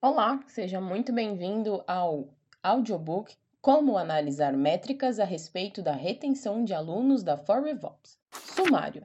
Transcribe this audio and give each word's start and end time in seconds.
Olá, 0.00 0.40
seja 0.46 0.80
muito 0.80 1.12
bem-vindo 1.12 1.82
ao 1.84 2.28
audiobook 2.62 3.34
Como 3.60 3.98
analisar 3.98 4.52
métricas 4.52 5.18
a 5.18 5.24
respeito 5.24 5.82
da 5.82 5.90
retenção 5.90 6.62
de 6.64 6.72
alunos 6.72 7.24
da 7.24 7.36
ForRevolves. 7.36 8.16
Sumário. 8.30 9.04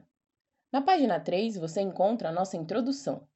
Na 0.70 0.80
página 0.80 1.18
3, 1.18 1.56
você 1.56 1.80
encontra 1.80 2.28
a 2.28 2.32
nossa 2.32 2.56
introdução. 2.56 3.26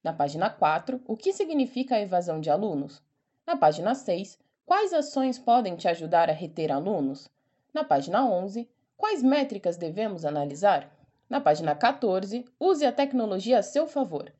Na 0.00 0.12
página 0.12 0.48
4, 0.48 1.02
o 1.04 1.16
que 1.16 1.32
significa 1.32 1.96
a 1.96 2.00
evasão 2.00 2.40
de 2.40 2.50
alunos? 2.50 3.02
Na 3.44 3.56
página 3.56 3.96
6, 3.96 4.38
quais 4.64 4.92
ações 4.92 5.40
podem 5.40 5.74
te 5.74 5.88
ajudar 5.88 6.30
a 6.30 6.32
reter 6.32 6.70
alunos? 6.70 7.28
Na 7.74 7.82
página 7.82 8.24
11, 8.24 8.70
quais 8.96 9.24
métricas 9.24 9.76
devemos 9.76 10.24
analisar? 10.24 10.88
Na 11.28 11.40
página 11.40 11.74
14, 11.74 12.44
use 12.60 12.86
a 12.86 12.92
tecnologia 12.92 13.58
a 13.58 13.62
seu 13.64 13.88
favor. 13.88 14.32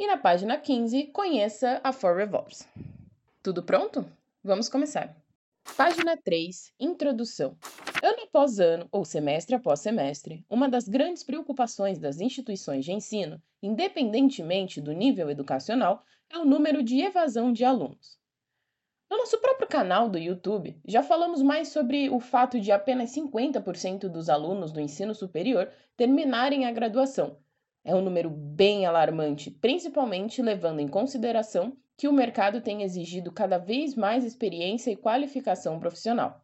E 0.00 0.06
na 0.06 0.16
página 0.16 0.56
15, 0.56 1.08
conheça 1.08 1.80
a 1.82 1.92
For 1.92 2.16
Revolves. 2.16 2.68
Tudo 3.42 3.64
pronto? 3.64 4.06
Vamos 4.44 4.68
começar. 4.68 5.12
Página 5.76 6.16
3, 6.16 6.72
Introdução. 6.78 7.56
Ano 8.00 8.22
após 8.22 8.60
ano, 8.60 8.86
ou 8.92 9.04
semestre 9.04 9.56
após 9.56 9.80
semestre, 9.80 10.46
uma 10.48 10.68
das 10.68 10.86
grandes 10.86 11.24
preocupações 11.24 11.98
das 11.98 12.20
instituições 12.20 12.84
de 12.84 12.92
ensino, 12.92 13.42
independentemente 13.60 14.80
do 14.80 14.92
nível 14.92 15.28
educacional, 15.30 16.04
é 16.30 16.38
o 16.38 16.44
número 16.44 16.80
de 16.80 17.00
evasão 17.00 17.52
de 17.52 17.64
alunos. 17.64 18.20
No 19.10 19.18
nosso 19.18 19.38
próprio 19.38 19.66
canal 19.66 20.08
do 20.08 20.16
YouTube, 20.16 20.80
já 20.86 21.02
falamos 21.02 21.42
mais 21.42 21.68
sobre 21.68 22.08
o 22.08 22.20
fato 22.20 22.60
de 22.60 22.70
apenas 22.70 23.10
50% 23.10 24.08
dos 24.08 24.28
alunos 24.28 24.70
do 24.70 24.80
ensino 24.80 25.12
superior 25.12 25.68
terminarem 25.96 26.66
a 26.66 26.70
graduação. 26.70 27.36
É 27.84 27.94
um 27.94 28.00
número 28.00 28.28
bem 28.30 28.86
alarmante, 28.86 29.50
principalmente 29.50 30.42
levando 30.42 30.80
em 30.80 30.88
consideração 30.88 31.76
que 31.96 32.06
o 32.06 32.12
mercado 32.12 32.60
tem 32.60 32.82
exigido 32.82 33.32
cada 33.32 33.58
vez 33.58 33.94
mais 33.94 34.24
experiência 34.24 34.90
e 34.90 34.96
qualificação 34.96 35.80
profissional. 35.80 36.40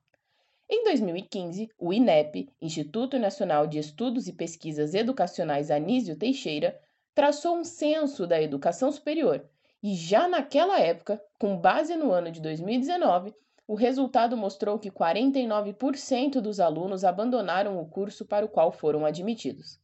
Em 0.68 0.82
2015, 0.84 1.68
o 1.78 1.92
INEP, 1.92 2.48
Instituto 2.60 3.18
Nacional 3.18 3.66
de 3.66 3.78
Estudos 3.78 4.26
e 4.26 4.32
Pesquisas 4.32 4.94
Educacionais 4.94 5.70
Anísio 5.70 6.16
Teixeira, 6.16 6.80
traçou 7.14 7.56
um 7.56 7.64
censo 7.64 8.26
da 8.26 8.40
educação 8.40 8.90
superior 8.90 9.48
e 9.82 9.94
já 9.94 10.26
naquela 10.26 10.80
época, 10.80 11.22
com 11.38 11.58
base 11.58 11.94
no 11.94 12.10
ano 12.10 12.30
de 12.30 12.40
2019, 12.40 13.34
o 13.68 13.74
resultado 13.74 14.34
mostrou 14.34 14.78
que 14.78 14.90
49% 14.90 16.40
dos 16.40 16.58
alunos 16.58 17.04
abandonaram 17.04 17.78
o 17.78 17.86
curso 17.86 18.24
para 18.24 18.46
o 18.46 18.48
qual 18.48 18.72
foram 18.72 19.04
admitidos. 19.04 19.78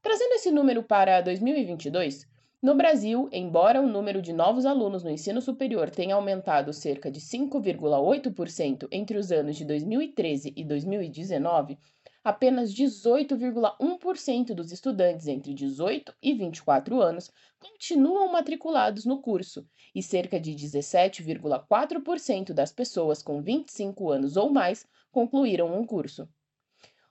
Trazendo 0.00 0.34
esse 0.34 0.52
número 0.52 0.82
para 0.82 1.20
2022, 1.20 2.24
no 2.62 2.74
Brasil, 2.74 3.28
embora 3.32 3.80
o 3.80 3.86
número 3.86 4.22
de 4.22 4.32
novos 4.32 4.64
alunos 4.64 5.02
no 5.02 5.10
ensino 5.10 5.40
superior 5.40 5.90
tenha 5.90 6.14
aumentado 6.14 6.72
cerca 6.72 7.10
de 7.10 7.20
5,8% 7.20 8.86
entre 8.92 9.18
os 9.18 9.32
anos 9.32 9.56
de 9.56 9.64
2013 9.64 10.52
e 10.56 10.64
2019, 10.64 11.78
apenas 12.22 12.72
18,1% 12.72 14.54
dos 14.54 14.70
estudantes 14.70 15.26
entre 15.26 15.52
18 15.52 16.14
e 16.22 16.32
24 16.32 17.00
anos 17.00 17.32
continuam 17.58 18.30
matriculados 18.30 19.04
no 19.04 19.20
curso 19.20 19.66
e 19.94 20.02
cerca 20.02 20.38
de 20.38 20.52
17,4% 20.52 22.52
das 22.52 22.70
pessoas 22.70 23.20
com 23.20 23.42
25 23.42 24.10
anos 24.10 24.36
ou 24.36 24.48
mais 24.48 24.86
concluíram 25.10 25.76
um 25.76 25.84
curso. 25.84 26.28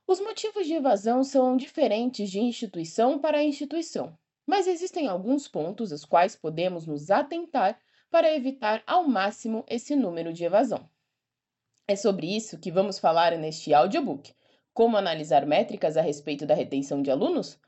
Os 0.10 0.22
motivos 0.22 0.66
de 0.66 0.74
evasão 0.74 1.22
são 1.22 1.58
diferentes 1.58 2.32
de 2.32 2.40
instituição 2.40 3.20
para 3.20 3.44
instituição, 3.44 4.18
mas 4.46 4.66
existem 4.66 5.06
alguns 5.06 5.50
pontos 5.50 5.92
aos 5.92 6.06
quais 6.06 6.34
podemos 6.34 6.88
nos 6.88 7.12
atentar 7.12 7.78
para 8.10 8.34
evitar 8.34 8.82
ao 8.88 9.06
máximo 9.06 9.66
esse 9.68 9.98
número 9.98 10.32
de 10.32 10.46
evasão. 10.46 10.90
É 11.86 11.94
sobre 11.94 12.34
isso 12.34 12.58
que 12.58 12.72
vamos 12.72 12.98
falar 12.98 13.38
neste 13.38 13.74
audiobook 13.74 14.34
como 14.74 14.96
analisar 14.96 15.46
métricas 15.46 15.98
a 15.98 16.02
respeito 16.02 16.46
da 16.46 16.56
retenção 16.56 17.02
de 17.02 17.12
alunos? 17.12 17.60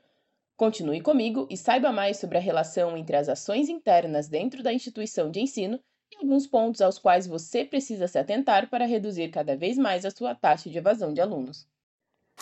Continue 0.56 1.02
comigo 1.02 1.46
e 1.50 1.58
saiba 1.58 1.92
mais 1.92 2.16
sobre 2.16 2.38
a 2.38 2.40
relação 2.40 2.96
entre 2.96 3.16
as 3.16 3.28
ações 3.28 3.68
internas 3.68 4.28
dentro 4.28 4.62
da 4.62 4.72
instituição 4.72 5.30
de 5.30 5.40
ensino 5.40 5.78
e 6.10 6.16
alguns 6.16 6.46
pontos 6.46 6.80
aos 6.80 6.98
quais 6.98 7.26
você 7.26 7.66
precisa 7.66 8.08
se 8.08 8.18
atentar 8.18 8.70
para 8.70 8.86
reduzir 8.86 9.28
cada 9.28 9.54
vez 9.54 9.76
mais 9.76 10.06
a 10.06 10.10
sua 10.10 10.34
taxa 10.34 10.70
de 10.70 10.78
evasão 10.78 11.12
de 11.12 11.20
alunos. 11.20 11.68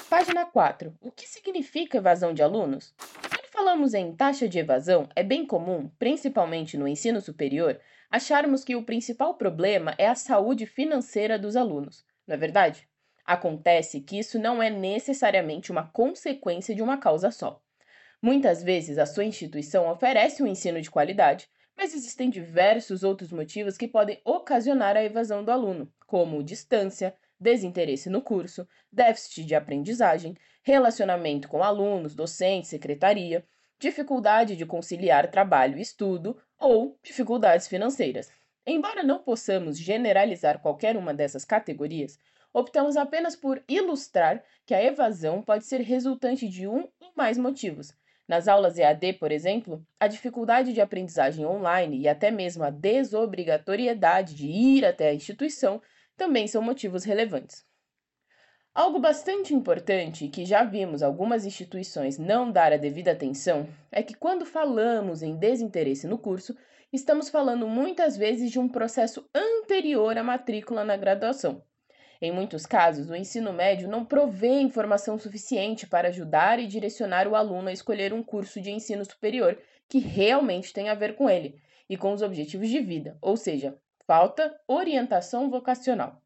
Página 0.06 0.47
4. 0.47 0.94
O 1.00 1.10
que 1.10 1.28
significa 1.28 1.98
evasão 1.98 2.32
de 2.32 2.42
alunos? 2.42 2.94
Quando 3.28 3.47
falamos 3.53 3.94
em 3.94 4.14
taxa 4.14 4.48
de 4.48 4.59
evasão, 4.59 5.09
é 5.14 5.22
bem 5.22 5.47
comum, 5.47 5.91
principalmente 5.98 6.78
no 6.78 6.88
ensino 6.88 7.20
superior, 7.20 7.78
acharmos 8.10 8.64
que 8.64 8.75
o 8.75 8.84
principal 8.84 9.34
problema 9.34 9.94
é 9.98 10.06
a 10.06 10.14
saúde 10.14 10.64
financeira 10.64 11.38
dos 11.38 11.56
alunos. 11.56 12.06
Não 12.26 12.34
é 12.34 12.38
verdade? 12.38 12.88
Acontece 13.25 14.00
que 14.00 14.19
isso 14.19 14.38
não 14.38 14.62
é 14.62 14.70
necessariamente 14.70 15.70
uma 15.70 15.86
consequência 15.91 16.75
de 16.75 16.82
uma 16.82 16.97
causa 16.97 17.30
só. 17.30 17.62
Muitas 18.20 18.62
vezes 18.62 18.98
a 18.98 19.06
sua 19.06 19.25
instituição 19.25 19.88
oferece 19.91 20.42
um 20.42 20.47
ensino 20.47 20.80
de 20.80 20.91
qualidade, 20.91 21.48
mas 21.76 21.94
existem 21.94 22.28
diversos 22.28 23.04
outros 23.04 23.30
motivos 23.30 23.76
que 23.76 23.86
podem 23.86 24.20
ocasionar 24.25 24.97
a 24.97 25.04
evasão 25.04 25.44
do 25.44 25.53
aluno, 25.53 25.92
como 26.06 26.42
distância, 26.42 27.15
desinteresse 27.41 28.10
no 28.10 28.21
curso, 28.21 28.66
déficit 28.93 29.44
de 29.44 29.54
aprendizagem, 29.54 30.37
relacionamento 30.62 31.49
com 31.49 31.62
alunos, 31.62 32.15
docentes, 32.15 32.71
secretaria, 32.71 33.44
dificuldade 33.78 34.56
de 34.56 34.66
conciliar 34.66 35.31
trabalho 35.31 35.78
e 35.78 35.82
estudo 35.82 36.37
ou 36.59 36.98
dificuldades 37.03 37.69
financeiras. 37.69 38.31
Embora 38.66 39.03
não 39.03 39.21
possamos 39.21 39.78
generalizar 39.78 40.60
qualquer 40.60 40.97
uma 40.97 41.15
dessas 41.15 41.44
categorias, 41.44 42.19
optamos 42.53 42.97
apenas 42.97 43.37
por 43.37 43.62
ilustrar 43.69 44.43
que 44.66 44.75
a 44.75 44.82
evasão 44.82 45.41
pode 45.41 45.65
ser 45.65 45.81
resultante 45.81 46.48
de 46.48 46.66
um 46.66 46.88
ou 47.00 47.12
mais 47.16 47.38
motivos. 47.38 47.94
Nas 48.27 48.47
aulas 48.47 48.77
EAD, 48.77 49.15
por 49.15 49.32
exemplo, 49.32 49.82
a 49.98 50.06
dificuldade 50.06 50.75
de 50.75 50.82
aprendizagem 50.82 51.47
online 51.47 52.00
e 52.00 52.09
até 52.09 52.31
mesmo 52.31 52.62
a 52.62 52.69
desobrigatoriedade 52.69 54.34
de 54.34 54.48
ir 54.48 54.84
até 54.84 55.09
a 55.09 55.15
instituição 55.15 55.81
também 56.18 56.46
são 56.46 56.60
motivos 56.60 57.04
relevantes. 57.04 57.64
Algo 58.74 58.98
bastante 58.98 59.54
importante 59.54 60.28
que 60.28 60.44
já 60.44 60.62
vimos 60.64 61.02
algumas 61.02 61.46
instituições 61.46 62.18
não 62.18 62.52
dar 62.52 62.72
a 62.72 62.76
devida 62.76 63.12
atenção 63.12 63.66
é 63.90 64.02
que, 64.02 64.14
quando 64.14 64.44
falamos 64.44 65.22
em 65.22 65.36
desinteresse 65.36 66.06
no 66.06 66.18
curso, 66.18 66.56
estamos 66.92 67.28
falando 67.28 67.66
muitas 67.66 68.16
vezes 68.16 68.50
de 68.50 68.58
um 68.58 68.68
processo 68.68 69.28
anterior 69.34 70.18
à 70.18 70.22
matrícula 70.22 70.84
na 70.84 70.96
graduação. 70.96 71.62
Em 72.20 72.32
muitos 72.32 72.66
casos, 72.66 73.10
o 73.10 73.14
ensino 73.14 73.52
médio 73.52 73.88
não 73.88 74.04
provê 74.04 74.60
informação 74.60 75.18
suficiente 75.18 75.86
para 75.86 76.08
ajudar 76.08 76.58
e 76.58 76.66
direcionar 76.66 77.28
o 77.28 77.36
aluno 77.36 77.68
a 77.68 77.72
escolher 77.72 78.12
um 78.12 78.24
curso 78.24 78.60
de 78.60 78.70
ensino 78.70 79.04
superior 79.04 79.56
que 79.88 79.98
realmente 79.98 80.72
tem 80.72 80.88
a 80.88 80.94
ver 80.94 81.14
com 81.14 81.30
ele 81.30 81.60
e 81.88 81.96
com 81.96 82.12
os 82.12 82.22
objetivos 82.22 82.68
de 82.68 82.80
vida, 82.80 83.16
ou 83.20 83.36
seja, 83.36 83.78
falta 84.08 84.58
orientação 84.66 85.50
vocacional. 85.50 86.22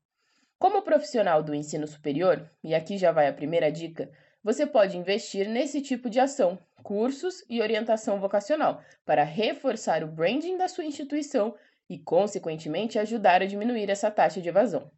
Como 0.56 0.82
profissional 0.82 1.42
do 1.42 1.52
ensino 1.52 1.84
superior, 1.84 2.48
e 2.62 2.76
aqui 2.76 2.96
já 2.96 3.10
vai 3.10 3.26
a 3.26 3.32
primeira 3.32 3.72
dica, 3.72 4.08
você 4.40 4.64
pode 4.64 4.96
investir 4.96 5.48
nesse 5.48 5.82
tipo 5.82 6.08
de 6.08 6.20
ação, 6.20 6.56
cursos 6.84 7.44
e 7.50 7.60
orientação 7.60 8.20
vocacional, 8.20 8.80
para 9.04 9.24
reforçar 9.24 10.04
o 10.04 10.06
branding 10.06 10.56
da 10.56 10.68
sua 10.68 10.84
instituição 10.84 11.56
e, 11.90 11.98
consequentemente, 11.98 13.00
ajudar 13.00 13.42
a 13.42 13.46
diminuir 13.46 13.90
essa 13.90 14.12
taxa 14.12 14.40
de 14.40 14.48
evasão. 14.48 14.88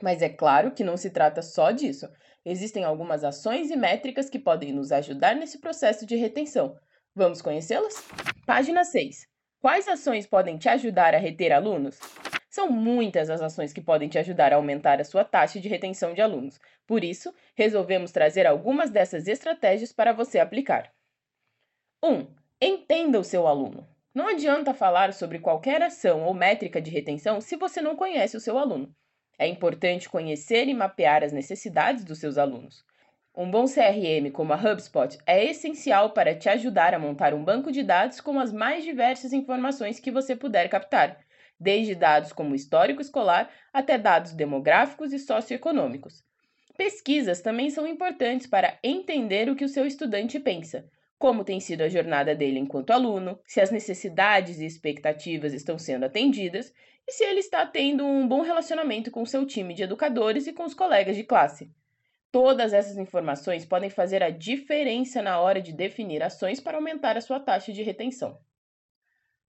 Mas 0.00 0.22
é 0.22 0.30
claro 0.30 0.70
que 0.70 0.82
não 0.82 0.96
se 0.96 1.10
trata 1.10 1.42
só 1.42 1.70
disso. 1.70 2.08
Existem 2.46 2.82
algumas 2.82 3.24
ações 3.24 3.70
e 3.70 3.76
métricas 3.76 4.30
que 4.30 4.38
podem 4.38 4.72
nos 4.72 4.90
ajudar 4.90 5.36
nesse 5.36 5.58
processo 5.58 6.06
de 6.06 6.16
retenção. 6.16 6.78
Vamos 7.14 7.42
conhecê-las? 7.42 8.08
Página 8.46 8.84
6. 8.84 9.35
Quais 9.60 9.88
ações 9.88 10.26
podem 10.26 10.58
te 10.58 10.68
ajudar 10.68 11.14
a 11.14 11.18
reter 11.18 11.52
alunos? 11.52 11.98
São 12.48 12.70
muitas 12.70 13.30
as 13.30 13.40
ações 13.40 13.72
que 13.72 13.80
podem 13.80 14.08
te 14.08 14.18
ajudar 14.18 14.52
a 14.52 14.56
aumentar 14.56 15.00
a 15.00 15.04
sua 15.04 15.24
taxa 15.24 15.58
de 15.58 15.68
retenção 15.68 16.14
de 16.14 16.20
alunos. 16.20 16.60
Por 16.86 17.02
isso, 17.02 17.34
resolvemos 17.54 18.12
trazer 18.12 18.46
algumas 18.46 18.90
dessas 18.90 19.26
estratégias 19.26 19.92
para 19.92 20.12
você 20.12 20.38
aplicar. 20.38 20.92
1. 22.02 22.12
Um, 22.12 22.26
entenda 22.60 23.18
o 23.18 23.24
seu 23.24 23.46
aluno. 23.46 23.88
Não 24.14 24.28
adianta 24.28 24.72
falar 24.72 25.12
sobre 25.12 25.38
qualquer 25.38 25.82
ação 25.82 26.22
ou 26.22 26.32
métrica 26.32 26.80
de 26.80 26.90
retenção 26.90 27.40
se 27.40 27.56
você 27.56 27.80
não 27.80 27.96
conhece 27.96 28.36
o 28.36 28.40
seu 28.40 28.58
aluno. 28.58 28.94
É 29.38 29.46
importante 29.46 30.08
conhecer 30.08 30.68
e 30.68 30.74
mapear 30.74 31.22
as 31.22 31.32
necessidades 31.32 32.04
dos 32.04 32.18
seus 32.18 32.38
alunos. 32.38 32.84
Um 33.38 33.50
bom 33.50 33.66
CRM 33.66 34.30
como 34.32 34.54
a 34.54 34.56
HubSpot 34.56 35.18
é 35.26 35.44
essencial 35.44 36.12
para 36.12 36.34
te 36.34 36.48
ajudar 36.48 36.94
a 36.94 36.98
montar 36.98 37.34
um 37.34 37.44
banco 37.44 37.70
de 37.70 37.82
dados 37.82 38.18
com 38.18 38.40
as 38.40 38.50
mais 38.50 38.82
diversas 38.82 39.30
informações 39.34 40.00
que 40.00 40.10
você 40.10 40.34
puder 40.34 40.70
captar, 40.70 41.18
desde 41.60 41.94
dados 41.94 42.32
como 42.32 42.54
histórico 42.54 43.02
escolar 43.02 43.50
até 43.74 43.98
dados 43.98 44.32
demográficos 44.32 45.12
e 45.12 45.18
socioeconômicos. 45.18 46.24
Pesquisas 46.78 47.42
também 47.42 47.68
são 47.68 47.86
importantes 47.86 48.46
para 48.46 48.78
entender 48.82 49.50
o 49.50 49.54
que 49.54 49.66
o 49.66 49.68
seu 49.68 49.84
estudante 49.84 50.40
pensa. 50.40 50.88
como 51.18 51.44
tem 51.44 51.60
sido 51.60 51.82
a 51.82 51.90
jornada 51.90 52.34
dele 52.34 52.58
enquanto 52.58 52.90
aluno, 52.90 53.38
se 53.46 53.60
as 53.60 53.70
necessidades 53.70 54.60
e 54.60 54.64
expectativas 54.64 55.52
estão 55.52 55.78
sendo 55.78 56.06
atendidas 56.06 56.72
e 57.06 57.12
se 57.12 57.22
ele 57.22 57.40
está 57.40 57.66
tendo 57.66 58.02
um 58.06 58.26
bom 58.26 58.40
relacionamento 58.40 59.10
com 59.10 59.26
seu 59.26 59.44
time 59.44 59.74
de 59.74 59.82
educadores 59.82 60.46
e 60.46 60.54
com 60.54 60.64
os 60.64 60.72
colegas 60.72 61.16
de 61.16 61.22
classe. 61.22 61.70
Todas 62.30 62.72
essas 62.72 62.96
informações 62.96 63.64
podem 63.64 63.88
fazer 63.88 64.22
a 64.22 64.30
diferença 64.30 65.22
na 65.22 65.40
hora 65.40 65.60
de 65.60 65.72
definir 65.72 66.22
ações 66.22 66.60
para 66.60 66.76
aumentar 66.76 67.16
a 67.16 67.20
sua 67.20 67.40
taxa 67.40 67.72
de 67.72 67.82
retenção. 67.82 68.38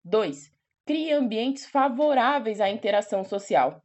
2. 0.04 0.52
Crie 0.84 1.12
ambientes 1.12 1.66
favoráveis 1.66 2.60
à 2.60 2.70
interação 2.70 3.24
social. 3.24 3.82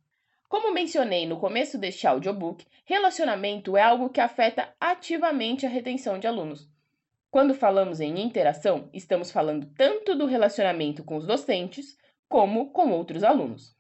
Como 0.48 0.74
mencionei 0.74 1.26
no 1.26 1.40
começo 1.40 1.78
deste 1.78 2.06
audiobook, 2.06 2.66
relacionamento 2.86 3.76
é 3.76 3.82
algo 3.82 4.10
que 4.10 4.20
afeta 4.20 4.76
ativamente 4.80 5.66
a 5.66 5.70
retenção 5.70 6.20
de 6.20 6.28
alunos. 6.28 6.70
Quando 7.32 7.56
falamos 7.56 8.02
em 8.02 8.20
interação, 8.20 8.90
estamos 8.94 9.32
falando 9.32 9.66
tanto 9.78 10.14
do 10.14 10.26
relacionamento 10.26 11.04
com 11.04 11.16
os 11.16 11.26
docentes 11.26 11.98
como 12.28 12.72
com 12.72 12.92
outros 12.92 13.24
alunos. 13.24 13.74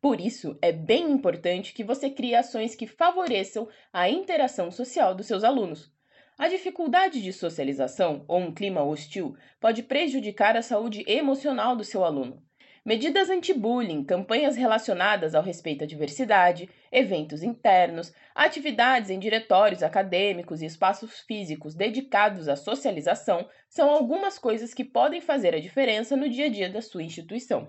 Por 0.00 0.20
isso, 0.20 0.56
é 0.62 0.70
bem 0.70 1.10
importante 1.10 1.72
que 1.72 1.82
você 1.82 2.08
crie 2.08 2.34
ações 2.34 2.76
que 2.76 2.86
favoreçam 2.86 3.68
a 3.92 4.08
interação 4.08 4.70
social 4.70 5.12
dos 5.12 5.26
seus 5.26 5.42
alunos. 5.42 5.92
A 6.38 6.46
dificuldade 6.46 7.20
de 7.20 7.32
socialização 7.32 8.24
ou 8.28 8.38
um 8.38 8.54
clima 8.54 8.84
hostil 8.84 9.36
pode 9.60 9.82
prejudicar 9.82 10.56
a 10.56 10.62
saúde 10.62 11.04
emocional 11.08 11.74
do 11.74 11.82
seu 11.82 12.04
aluno. 12.04 12.40
Medidas 12.84 13.28
anti-bullying, 13.28 14.04
campanhas 14.04 14.54
relacionadas 14.54 15.34
ao 15.34 15.42
respeito 15.42 15.82
à 15.82 15.86
diversidade, 15.86 16.70
eventos 16.92 17.42
internos, 17.42 18.14
atividades 18.34 19.10
em 19.10 19.18
diretórios 19.18 19.82
acadêmicos 19.82 20.62
e 20.62 20.66
espaços 20.66 21.18
físicos 21.20 21.74
dedicados 21.74 22.48
à 22.48 22.54
socialização 22.54 23.48
são 23.68 23.90
algumas 23.90 24.38
coisas 24.38 24.72
que 24.72 24.84
podem 24.84 25.20
fazer 25.20 25.56
a 25.56 25.60
diferença 25.60 26.16
no 26.16 26.28
dia 26.30 26.46
a 26.46 26.48
dia 26.48 26.70
da 26.70 26.80
sua 26.80 27.02
instituição. 27.02 27.68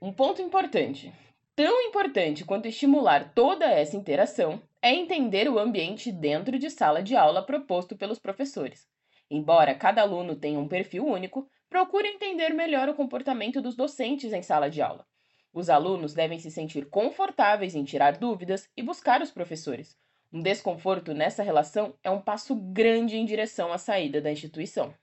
Um 0.00 0.12
ponto 0.12 0.40
importante: 0.40 1.12
tão 1.54 1.80
importante 1.82 2.44
quanto 2.44 2.68
estimular 2.68 3.32
toda 3.34 3.66
essa 3.66 3.96
interação 3.96 4.62
é 4.82 4.94
entender 4.94 5.48
o 5.48 5.58
ambiente 5.58 6.10
dentro 6.10 6.58
de 6.58 6.70
sala 6.70 7.02
de 7.02 7.14
aula 7.14 7.44
proposto 7.44 7.96
pelos 7.96 8.18
professores. 8.18 8.88
Embora 9.30 9.74
cada 9.74 10.02
aluno 10.02 10.34
tenha 10.34 10.58
um 10.58 10.66
perfil 10.66 11.06
único, 11.06 11.48
procure 11.68 12.08
entender 12.08 12.50
melhor 12.50 12.88
o 12.88 12.94
comportamento 12.94 13.60
dos 13.60 13.76
docentes 13.76 14.32
em 14.32 14.42
sala 14.42 14.68
de 14.68 14.82
aula. 14.82 15.06
Os 15.52 15.68
alunos 15.68 16.14
devem 16.14 16.38
se 16.38 16.50
sentir 16.50 16.88
confortáveis 16.88 17.74
em 17.74 17.84
tirar 17.84 18.16
dúvidas 18.16 18.68
e 18.76 18.82
buscar 18.82 19.20
os 19.20 19.30
professores. 19.30 19.96
Um 20.32 20.42
desconforto 20.42 21.12
nessa 21.12 21.42
relação 21.42 21.94
é 22.04 22.10
um 22.10 22.20
passo 22.20 22.54
grande 22.54 23.16
em 23.16 23.24
direção 23.24 23.72
à 23.72 23.78
saída 23.78 24.20
da 24.20 24.30
instituição. 24.30 24.94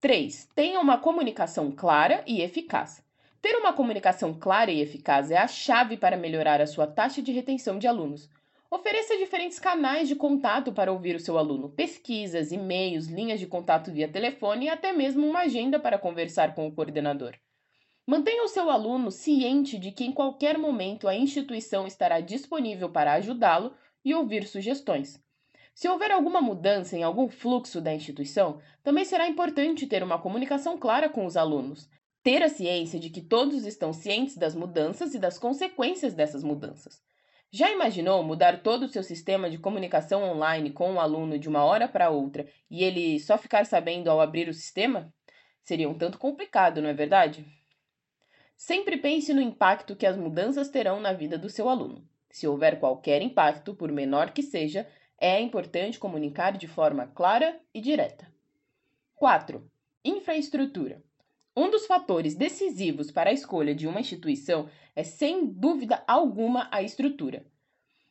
3. 0.00 0.48
Tenha 0.54 0.80
uma 0.80 0.96
comunicação 0.96 1.70
clara 1.70 2.24
e 2.26 2.40
eficaz. 2.40 3.04
Ter 3.42 3.56
uma 3.56 3.72
comunicação 3.72 4.34
clara 4.34 4.70
e 4.70 4.80
eficaz 4.80 5.30
é 5.30 5.38
a 5.38 5.48
chave 5.48 5.96
para 5.96 6.16
melhorar 6.16 6.60
a 6.60 6.66
sua 6.66 6.86
taxa 6.86 7.22
de 7.22 7.32
retenção 7.32 7.78
de 7.78 7.86
alunos. 7.86 8.28
Ofereça 8.70 9.16
diferentes 9.16 9.58
canais 9.58 10.06
de 10.06 10.14
contato 10.14 10.72
para 10.72 10.92
ouvir 10.92 11.16
o 11.16 11.20
seu 11.20 11.38
aluno: 11.38 11.70
pesquisas, 11.70 12.52
e-mails, 12.52 13.06
linhas 13.06 13.40
de 13.40 13.46
contato 13.46 13.90
via 13.90 14.06
telefone 14.06 14.66
e 14.66 14.68
até 14.68 14.92
mesmo 14.92 15.26
uma 15.26 15.40
agenda 15.40 15.80
para 15.80 15.98
conversar 15.98 16.54
com 16.54 16.68
o 16.68 16.72
coordenador. 16.72 17.34
Mantenha 18.06 18.44
o 18.44 18.48
seu 18.48 18.68
aluno 18.68 19.10
ciente 19.10 19.78
de 19.78 19.90
que 19.90 20.04
em 20.04 20.12
qualquer 20.12 20.58
momento 20.58 21.08
a 21.08 21.14
instituição 21.14 21.86
estará 21.86 22.20
disponível 22.20 22.90
para 22.90 23.14
ajudá-lo 23.14 23.72
e 24.04 24.14
ouvir 24.14 24.46
sugestões. 24.46 25.18
Se 25.74 25.88
houver 25.88 26.10
alguma 26.10 26.42
mudança 26.42 26.96
em 26.96 27.02
algum 27.02 27.28
fluxo 27.28 27.80
da 27.80 27.94
instituição, 27.94 28.60
também 28.82 29.04
será 29.04 29.26
importante 29.26 29.86
ter 29.86 30.02
uma 30.02 30.18
comunicação 30.18 30.76
clara 30.76 31.08
com 31.08 31.24
os 31.24 31.36
alunos. 31.36 31.88
Ter 32.22 32.42
a 32.42 32.50
ciência 32.50 33.00
de 33.00 33.08
que 33.08 33.22
todos 33.22 33.64
estão 33.64 33.94
cientes 33.94 34.36
das 34.36 34.54
mudanças 34.54 35.14
e 35.14 35.18
das 35.18 35.38
consequências 35.38 36.12
dessas 36.12 36.42
mudanças. 36.42 37.02
Já 37.50 37.70
imaginou 37.70 38.22
mudar 38.22 38.62
todo 38.62 38.84
o 38.84 38.88
seu 38.88 39.02
sistema 39.02 39.48
de 39.48 39.58
comunicação 39.58 40.22
online 40.22 40.70
com 40.70 40.92
um 40.92 41.00
aluno 41.00 41.38
de 41.38 41.48
uma 41.48 41.64
hora 41.64 41.88
para 41.88 42.10
outra 42.10 42.46
e 42.70 42.84
ele 42.84 43.18
só 43.18 43.38
ficar 43.38 43.64
sabendo 43.64 44.10
ao 44.10 44.20
abrir 44.20 44.48
o 44.48 44.54
sistema? 44.54 45.12
Seria 45.62 45.88
um 45.88 45.96
tanto 45.96 46.18
complicado, 46.18 46.82
não 46.82 46.90
é 46.90 46.94
verdade? 46.94 47.44
Sempre 48.54 48.98
pense 48.98 49.32
no 49.32 49.40
impacto 49.40 49.96
que 49.96 50.06
as 50.06 50.16
mudanças 50.16 50.68
terão 50.68 51.00
na 51.00 51.14
vida 51.14 51.38
do 51.38 51.48
seu 51.48 51.70
aluno. 51.70 52.06
Se 52.30 52.46
houver 52.46 52.78
qualquer 52.78 53.22
impacto, 53.22 53.74
por 53.74 53.90
menor 53.90 54.32
que 54.32 54.42
seja, 54.42 54.86
é 55.18 55.40
importante 55.40 55.98
comunicar 55.98 56.56
de 56.56 56.68
forma 56.68 57.06
clara 57.06 57.58
e 57.72 57.80
direta. 57.80 58.30
4. 59.16 59.66
Infraestrutura. 60.04 61.02
Um 61.56 61.68
dos 61.68 61.86
fatores 61.86 62.36
decisivos 62.36 63.10
para 63.10 63.30
a 63.30 63.32
escolha 63.32 63.74
de 63.74 63.88
uma 63.88 64.00
instituição 64.00 64.68
é, 64.94 65.02
sem 65.02 65.46
dúvida 65.46 66.02
alguma, 66.06 66.68
a 66.70 66.80
estrutura. 66.80 67.44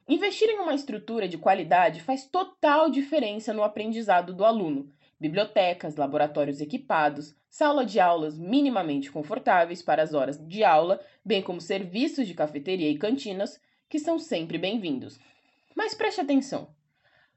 Investir 0.07 0.49
em 0.49 0.59
uma 0.59 0.73
estrutura 0.73 1.27
de 1.27 1.37
qualidade 1.37 2.01
faz 2.01 2.25
total 2.25 2.89
diferença 2.89 3.53
no 3.53 3.63
aprendizado 3.63 4.33
do 4.33 4.43
aluno. 4.43 4.91
Bibliotecas, 5.19 5.95
laboratórios 5.95 6.59
equipados, 6.59 7.35
sala 7.49 7.85
de 7.85 7.99
aulas 7.99 8.37
minimamente 8.37 9.11
confortáveis 9.11 9.81
para 9.81 10.03
as 10.03 10.13
horas 10.13 10.37
de 10.45 10.63
aula, 10.63 10.99
bem 11.23 11.41
como 11.41 11.61
serviços 11.61 12.27
de 12.27 12.33
cafeteria 12.33 12.89
e 12.89 12.97
cantinas, 12.97 13.61
que 13.87 13.99
são 13.99 14.19
sempre 14.19 14.57
bem-vindos. 14.57 15.19
Mas 15.75 15.93
preste 15.93 16.19
atenção: 16.19 16.69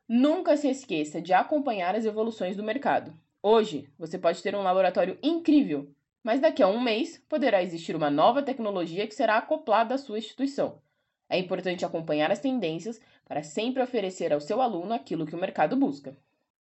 nunca 0.08 0.56
se 0.56 0.68
esqueça 0.68 1.20
de 1.20 1.32
acompanhar 1.32 1.94
as 1.94 2.04
evoluções 2.04 2.56
do 2.56 2.62
mercado. 2.62 3.16
Hoje, 3.44 3.92
você 3.98 4.16
pode 4.16 4.40
ter 4.40 4.54
um 4.54 4.62
laboratório 4.62 5.18
incrível, 5.20 5.92
mas 6.22 6.40
daqui 6.40 6.62
a 6.62 6.68
um 6.68 6.80
mês 6.80 7.18
poderá 7.28 7.60
existir 7.60 7.96
uma 7.96 8.08
nova 8.08 8.40
tecnologia 8.40 9.04
que 9.04 9.14
será 9.16 9.36
acoplada 9.36 9.96
à 9.96 9.98
sua 9.98 10.18
instituição. 10.18 10.80
É 11.28 11.36
importante 11.36 11.84
acompanhar 11.84 12.30
as 12.30 12.38
tendências 12.38 13.00
para 13.26 13.42
sempre 13.42 13.82
oferecer 13.82 14.32
ao 14.32 14.40
seu 14.40 14.62
aluno 14.62 14.92
aquilo 14.92 15.26
que 15.26 15.34
o 15.34 15.40
mercado 15.40 15.74
busca. 15.74 16.16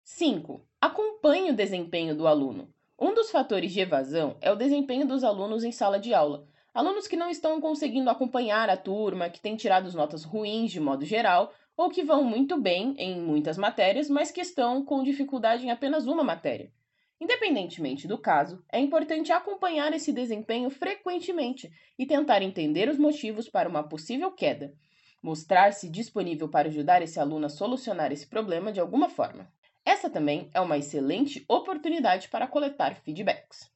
5. 0.04 0.62
Acompanhe 0.82 1.52
o 1.52 1.56
desempenho 1.56 2.14
do 2.14 2.28
aluno. 2.28 2.68
Um 3.00 3.14
dos 3.14 3.32
fatores 3.32 3.72
de 3.72 3.80
evasão 3.80 4.36
é 4.42 4.52
o 4.52 4.56
desempenho 4.56 5.08
dos 5.08 5.24
alunos 5.24 5.64
em 5.64 5.72
sala 5.72 5.98
de 5.98 6.14
aula. 6.14 6.46
Alunos 6.74 7.08
que 7.08 7.16
não 7.16 7.30
estão 7.30 7.62
conseguindo 7.62 8.10
acompanhar 8.10 8.70
a 8.70 8.76
turma, 8.76 9.30
que 9.30 9.40
têm 9.40 9.56
tirado 9.56 9.90
notas 9.94 10.26
ruins 10.26 10.70
de 10.72 10.82
modo 10.82 11.06
geral, 11.06 11.54
ou 11.78 11.92
que 11.92 12.04
vão 12.04 12.24
muito 12.24 12.60
bem 12.60 12.96
em 12.98 13.22
muitas 13.22 13.56
matérias, 13.56 14.10
mas 14.10 14.32
que 14.32 14.42
estão 14.42 14.84
com 14.84 15.04
dificuldade 15.04 15.66
em 15.66 15.70
apenas 15.70 16.08
uma 16.08 16.24
matéria. 16.24 16.74
Independentemente 17.22 18.08
do 18.08 18.18
caso, 18.18 18.64
é 18.72 18.80
importante 18.80 19.32
acompanhar 19.32 19.94
esse 19.94 20.12
desempenho 20.12 20.72
frequentemente 20.72 21.72
e 21.98 22.06
tentar 22.06 22.42
entender 22.42 22.90
os 22.90 22.98
motivos 22.98 23.48
para 23.48 23.70
uma 23.70 23.88
possível 23.88 24.32
queda. 24.32 24.74
Mostrar-se 25.22 25.90
disponível 25.90 26.50
para 26.50 26.68
ajudar 26.68 27.02
esse 27.02 27.20
aluno 27.20 27.46
a 27.46 27.50
solucionar 27.50 28.12
esse 28.12 28.28
problema 28.28 28.72
de 28.72 28.80
alguma 28.80 29.10
forma. 29.10 29.52
Essa 29.86 30.10
também 30.10 30.50
é 30.54 30.62
uma 30.62 30.78
excelente 30.78 31.46
oportunidade 31.48 32.28
para 32.30 32.48
coletar 32.48 32.96
feedbacks. 32.96 33.72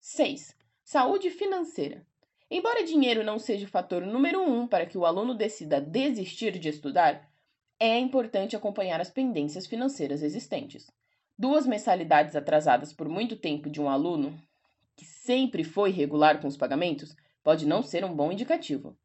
6. 0.00 0.56
Saúde 0.84 1.30
financeira. 1.30 2.06
Embora 2.50 2.84
dinheiro 2.84 3.24
não 3.24 3.38
seja 3.38 3.66
o 3.66 3.68
fator 3.68 4.06
número 4.06 4.40
um 4.40 4.68
para 4.68 4.86
que 4.86 4.96
o 4.96 5.04
aluno 5.04 5.34
decida 5.34 5.80
desistir 5.80 6.58
de 6.58 6.68
estudar, 6.68 7.28
é 7.78 7.98
importante 7.98 8.54
acompanhar 8.54 9.00
as 9.00 9.10
pendências 9.10 9.66
financeiras 9.66 10.22
existentes. 10.22 10.90
Duas 11.36 11.66
mensalidades 11.66 12.36
atrasadas 12.36 12.92
por 12.92 13.08
muito 13.08 13.36
tempo 13.36 13.68
de 13.68 13.80
um 13.80 13.88
aluno, 13.88 14.38
que 14.94 15.04
sempre 15.04 15.64
foi 15.64 15.90
regular 15.90 16.40
com 16.40 16.46
os 16.46 16.56
pagamentos, 16.56 17.16
pode 17.42 17.66
não 17.66 17.82
ser 17.82 18.04
um 18.04 18.14
bom 18.14 18.30
indicativo. 18.30 18.96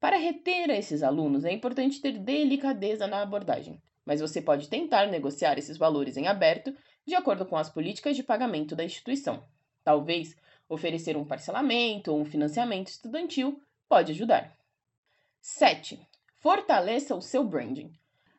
Para 0.00 0.16
reter 0.16 0.70
esses 0.70 1.02
alunos, 1.02 1.44
é 1.44 1.52
importante 1.52 2.00
ter 2.00 2.18
delicadeza 2.18 3.06
na 3.06 3.20
abordagem, 3.20 3.80
mas 4.04 4.20
você 4.20 4.40
pode 4.40 4.68
tentar 4.68 5.06
negociar 5.08 5.58
esses 5.58 5.76
valores 5.76 6.16
em 6.16 6.26
aberto 6.26 6.74
de 7.06 7.14
acordo 7.14 7.44
com 7.44 7.56
as 7.56 7.68
políticas 7.68 8.16
de 8.16 8.22
pagamento 8.22 8.74
da 8.74 8.84
instituição. 8.84 9.44
Talvez 9.84 10.36
Oferecer 10.68 11.16
um 11.16 11.24
parcelamento 11.24 12.12
ou 12.12 12.20
um 12.20 12.24
financiamento 12.24 12.88
estudantil 12.88 13.60
pode 13.88 14.12
ajudar. 14.12 14.56
7. 15.40 15.98
Fortaleça 16.36 17.14
o 17.14 17.22
seu 17.22 17.42
branding. 17.42 17.92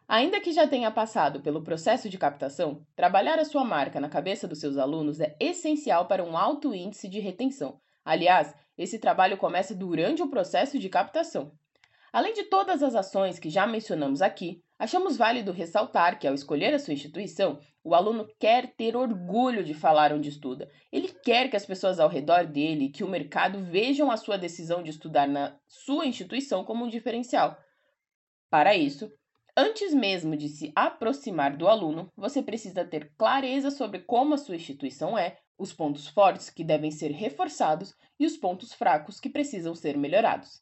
Ainda 0.07 0.39
que 0.39 0.51
já 0.51 0.67
tenha 0.67 0.89
passado 0.89 1.41
pelo 1.41 1.63
processo 1.63 2.09
de 2.09 2.17
captação, 2.17 2.85
trabalhar 2.95 3.39
a 3.39 3.45
sua 3.45 3.63
marca 3.63 3.99
na 3.99 4.09
cabeça 4.09 4.47
dos 4.47 4.59
seus 4.59 4.77
alunos 4.77 5.19
é 5.19 5.35
essencial 5.39 6.07
para 6.07 6.23
um 6.23 6.37
alto 6.37 6.73
índice 6.73 7.07
de 7.07 7.19
retenção. 7.19 7.79
Aliás, 8.03 8.55
esse 8.77 8.97
trabalho 8.97 9.37
começa 9.37 9.75
durante 9.75 10.21
o 10.23 10.29
processo 10.29 10.79
de 10.79 10.89
captação. 10.89 11.51
Além 12.11 12.33
de 12.33 12.43
todas 12.45 12.81
as 12.81 12.95
ações 12.95 13.37
que 13.37 13.49
já 13.49 13.67
mencionamos 13.67 14.21
aqui, 14.21 14.63
achamos 14.79 15.17
válido 15.17 15.51
ressaltar 15.51 16.17
que, 16.17 16.27
ao 16.27 16.33
escolher 16.33 16.73
a 16.73 16.79
sua 16.79 16.93
instituição, 16.93 17.59
o 17.83 17.93
aluno 17.93 18.27
quer 18.39 18.73
ter 18.75 18.95
orgulho 18.95 19.63
de 19.63 19.73
falar 19.73 20.11
onde 20.11 20.29
estuda. 20.29 20.71
Ele 20.91 21.09
quer 21.09 21.49
que 21.49 21.55
as 21.55 21.65
pessoas 21.65 21.99
ao 21.99 22.09
redor 22.09 22.45
dele, 22.45 22.89
que 22.89 23.03
o 23.03 23.09
mercado 23.09 23.63
vejam 23.63 24.09
a 24.09 24.17
sua 24.17 24.37
decisão 24.37 24.81
de 24.81 24.89
estudar 24.89 25.27
na 25.27 25.55
sua 25.67 26.05
instituição 26.05 26.63
como 26.63 26.85
um 26.85 26.89
diferencial. 26.89 27.57
Para 28.49 28.75
isso, 28.75 29.11
Antes 29.61 29.93
mesmo 29.93 30.37
de 30.37 30.47
se 30.47 30.71
aproximar 30.73 31.57
do 31.57 31.67
aluno, 31.67 32.09
você 32.15 32.41
precisa 32.41 32.85
ter 32.85 33.11
clareza 33.17 33.69
sobre 33.69 33.99
como 33.99 34.33
a 34.33 34.37
sua 34.37 34.55
instituição 34.55 35.17
é, 35.17 35.37
os 35.57 35.73
pontos 35.73 36.07
fortes 36.07 36.49
que 36.49 36.63
devem 36.63 36.91
ser 36.91 37.11
reforçados 37.11 37.93
e 38.17 38.25
os 38.25 38.37
pontos 38.37 38.71
fracos 38.71 39.19
que 39.19 39.29
precisam 39.29 39.75
ser 39.75 39.97
melhorados. 39.97 40.61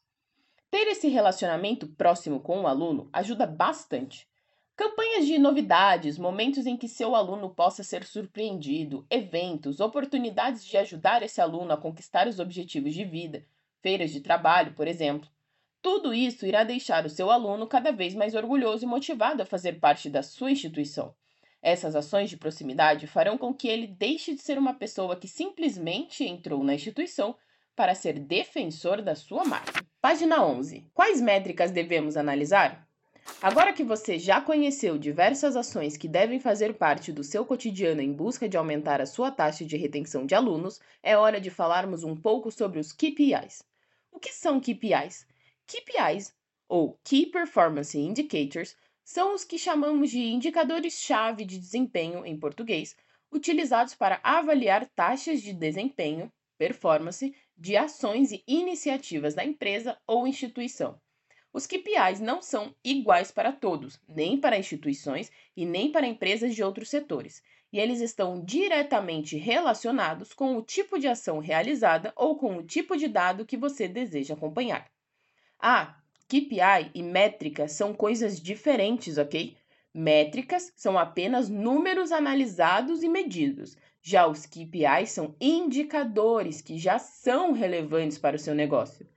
Ter 0.70 0.86
esse 0.88 1.08
relacionamento 1.08 1.86
próximo 1.86 2.40
com 2.40 2.60
o 2.60 2.66
aluno 2.66 3.08
ajuda 3.12 3.46
bastante. 3.46 4.28
Campanhas 4.76 5.26
de 5.26 5.38
novidades, 5.38 6.18
momentos 6.18 6.66
em 6.66 6.76
que 6.76 6.86
seu 6.86 7.16
aluno 7.16 7.50
possa 7.50 7.82
ser 7.82 8.04
surpreendido, 8.04 9.06
eventos, 9.10 9.80
oportunidades 9.80 10.64
de 10.64 10.76
ajudar 10.76 11.22
esse 11.22 11.40
aluno 11.40 11.72
a 11.72 11.76
conquistar 11.76 12.28
os 12.28 12.38
objetivos 12.38 12.92
de 12.92 13.04
vida, 13.04 13.44
feiras 13.80 14.10
de 14.10 14.20
trabalho, 14.20 14.74
por 14.74 14.86
exemplo. 14.86 15.28
Tudo 15.80 16.12
isso 16.12 16.44
irá 16.44 16.64
deixar 16.64 17.06
o 17.06 17.10
seu 17.10 17.30
aluno 17.30 17.66
cada 17.66 17.90
vez 17.90 18.14
mais 18.14 18.34
orgulhoso 18.34 18.84
e 18.84 18.86
motivado 18.86 19.42
a 19.42 19.46
fazer 19.46 19.80
parte 19.80 20.10
da 20.10 20.22
sua 20.22 20.50
instituição. 20.50 21.14
Essas 21.62 21.96
ações 21.96 22.28
de 22.30 22.36
proximidade 22.36 23.06
farão 23.06 23.38
com 23.38 23.54
que 23.54 23.68
ele 23.68 23.86
deixe 23.86 24.34
de 24.34 24.42
ser 24.42 24.58
uma 24.58 24.74
pessoa 24.74 25.16
que 25.16 25.26
simplesmente 25.26 26.24
entrou 26.24 26.62
na 26.62 26.74
instituição 26.74 27.34
para 27.78 27.94
ser 27.94 28.18
defensor 28.18 29.00
da 29.00 29.14
sua 29.14 29.44
marca. 29.44 29.86
Página 30.00 30.44
11. 30.44 30.90
Quais 30.92 31.20
métricas 31.20 31.70
devemos 31.70 32.16
analisar? 32.16 32.84
Agora 33.40 33.72
que 33.72 33.84
você 33.84 34.18
já 34.18 34.40
conheceu 34.40 34.98
diversas 34.98 35.54
ações 35.54 35.96
que 35.96 36.08
devem 36.08 36.40
fazer 36.40 36.74
parte 36.74 37.12
do 37.12 37.22
seu 37.22 37.46
cotidiano 37.46 38.00
em 38.00 38.12
busca 38.12 38.48
de 38.48 38.56
aumentar 38.56 39.00
a 39.00 39.06
sua 39.06 39.30
taxa 39.30 39.64
de 39.64 39.76
retenção 39.76 40.26
de 40.26 40.34
alunos, 40.34 40.80
é 41.04 41.16
hora 41.16 41.40
de 41.40 41.50
falarmos 41.50 42.02
um 42.02 42.16
pouco 42.16 42.50
sobre 42.50 42.80
os 42.80 42.92
KPIs. 42.92 43.62
O 44.10 44.18
que 44.18 44.32
são 44.32 44.58
KPIs? 44.58 45.24
KPIs, 45.64 46.34
ou 46.68 46.98
Key 47.04 47.26
Performance 47.26 47.96
Indicators, 47.96 48.76
são 49.04 49.36
os 49.36 49.44
que 49.44 49.56
chamamos 49.56 50.10
de 50.10 50.18
indicadores-chave 50.18 51.44
de 51.44 51.56
desempenho 51.56 52.26
em 52.26 52.36
português, 52.36 52.96
utilizados 53.30 53.94
para 53.94 54.18
avaliar 54.24 54.84
taxas 54.96 55.40
de 55.40 55.52
desempenho, 55.52 56.28
performance, 56.58 57.32
de 57.58 57.76
ações 57.76 58.30
e 58.30 58.42
iniciativas 58.46 59.34
da 59.34 59.44
empresa 59.44 59.98
ou 60.06 60.26
instituição. 60.26 61.00
Os 61.52 61.66
KPIs 61.66 62.20
não 62.20 62.40
são 62.40 62.74
iguais 62.84 63.32
para 63.32 63.50
todos, 63.50 64.00
nem 64.06 64.38
para 64.38 64.58
instituições 64.58 65.32
e 65.56 65.66
nem 65.66 65.90
para 65.90 66.06
empresas 66.06 66.54
de 66.54 66.62
outros 66.62 66.88
setores, 66.88 67.42
e 67.72 67.80
eles 67.80 68.00
estão 68.00 68.44
diretamente 68.44 69.36
relacionados 69.36 70.32
com 70.32 70.56
o 70.56 70.62
tipo 70.62 70.98
de 70.98 71.08
ação 71.08 71.38
realizada 71.38 72.12
ou 72.14 72.38
com 72.38 72.56
o 72.56 72.62
tipo 72.62 72.96
de 72.96 73.08
dado 73.08 73.44
que 73.44 73.56
você 73.56 73.88
deseja 73.88 74.34
acompanhar. 74.34 74.88
Ah, 75.58 76.00
KPI 76.28 76.92
e 76.94 77.02
métrica 77.02 77.66
são 77.66 77.92
coisas 77.92 78.40
diferentes, 78.40 79.18
ok? 79.18 79.56
Métricas 80.00 80.72
são 80.76 80.96
apenas 80.96 81.48
números 81.48 82.12
analisados 82.12 83.02
e 83.02 83.08
medidos. 83.08 83.76
Já 84.00 84.28
os 84.28 84.46
KPIs 84.46 85.10
são 85.10 85.34
indicadores 85.40 86.62
que 86.62 86.78
já 86.78 87.00
são 87.00 87.50
relevantes 87.50 88.16
para 88.16 88.36
o 88.36 88.38
seu 88.38 88.54
negócio. 88.54 89.08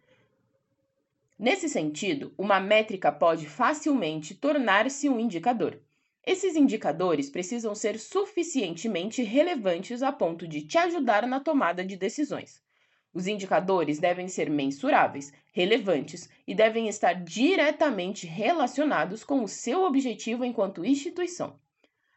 Nesse 1.38 1.70
sentido, 1.70 2.34
uma 2.36 2.60
métrica 2.60 3.12
pode 3.12 3.48
facilmente 3.48 4.34
tornar-se 4.34 5.08
um 5.08 5.20
indicador. 5.20 5.80
Esses 6.26 6.56
indicadores 6.56 7.30
precisam 7.30 7.76
ser 7.76 8.00
suficientemente 8.00 9.22
relevantes 9.22 10.02
a 10.02 10.12
ponto 10.12 10.48
de 10.48 10.64
te 10.64 10.80
ajudar 10.80 11.28
na 11.28 11.40
tomada 11.40 11.86
de 11.86 11.96
decisões. 11.96 12.60
Os 13.14 13.28
indicadores 13.28 14.00
devem 14.00 14.28
ser 14.28 14.50
mensuráveis, 14.50 15.34
relevantes 15.52 16.30
e 16.48 16.56
devem 16.56 16.88
estar 16.88 17.14
diretamente 17.14 18.26
relacionados 18.26 19.24
com 19.24 19.44
o 19.44 19.48
seu 19.48 19.84
objetivo 19.84 20.46
enquanto 20.46 20.86
instituição. 20.86 21.60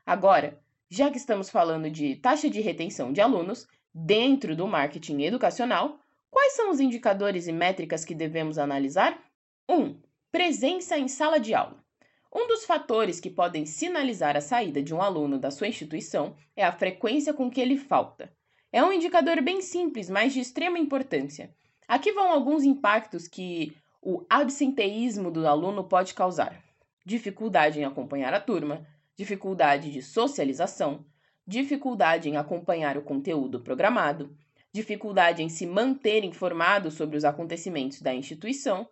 Agora, 0.07 0.61
já 0.89 1.11
que 1.11 1.17
estamos 1.17 1.51
falando 1.51 1.91
de 1.91 2.15
taxa 2.17 2.49
de 2.49 2.61
retenção 2.61 3.13
de 3.13 3.21
alunos 3.21 3.67
dentro 3.93 4.55
do 4.55 4.69
marketing 4.69 5.23
educacional, 5.23 5.99
quais 6.31 6.53
são 6.53 6.71
os 6.71 6.79
indicadores 6.79 7.49
e 7.49 7.53
métricas 7.53 8.05
que 8.05 8.15
devemos 8.15 8.59
analisar? 8.59 9.21
1. 9.69 9.75
Um, 9.75 10.01
presença 10.31 10.97
em 10.97 11.09
sala 11.09 11.41
de 11.41 11.55
aula. 11.55 11.83
Um 12.33 12.47
dos 12.49 12.65
fatores 12.65 13.19
que 13.19 13.31
podem 13.31 13.65
sinalizar 13.65 14.37
a 14.37 14.41
saída 14.41 14.83
de 14.83 14.95
um 14.95 15.01
aluno 15.01 15.39
da 15.39 15.51
sua 15.51 15.69
instituição 15.69 16.37
é 16.57 16.65
a 16.65 16.73
frequência 16.73 17.33
com 17.33 17.51
que 17.51 17.61
ele 17.61 17.77
falta. 17.77 18.33
É 18.75 18.83
um 18.83 18.93
indicador 18.93 19.41
bem 19.41 19.63
simples, 19.63 20.11
mas 20.11 20.33
de 20.33 20.41
extrema 20.41 20.81
importância. 20.81 21.55
Aqui 21.87 22.11
vão 22.11 22.33
alguns 22.33 22.65
impactos 22.65 23.29
que 23.29 23.73
o 24.03 24.27
absenteísmo 24.29 25.31
do 25.31 25.47
aluno 25.47 25.85
pode 25.85 26.13
causar: 26.13 26.61
dificuldade 27.07 27.79
em 27.79 27.85
acompanhar 27.85 28.35
a 28.35 28.41
turma, 28.41 28.85
dificuldade 29.17 29.93
de 29.93 30.03
socialização, 30.03 31.07
dificuldade 31.47 32.29
em 32.29 32.37
acompanhar 32.37 32.99
o 32.99 33.03
conteúdo 33.03 33.61
programado, 33.61 34.37
dificuldade 34.73 35.41
em 35.41 35.49
se 35.49 35.67
manter 35.67 36.25
informado 36.25 36.91
sobre 36.91 37.17
os 37.17 37.25
acontecimentos 37.25 38.03
da 38.03 38.13
instituição 38.13 38.89